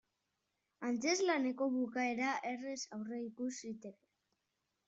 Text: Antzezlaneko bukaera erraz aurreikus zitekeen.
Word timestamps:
Antzezlaneko 0.89 1.69
bukaera 1.75 2.31
erraz 2.53 2.79
aurreikus 2.99 3.53
zitekeen. 3.55 4.01